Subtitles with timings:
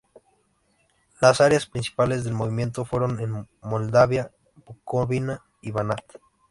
[1.21, 4.31] Las áreas principales del movimiento fueron en Moldavia,
[4.65, 6.01] Bukovina, y Banat.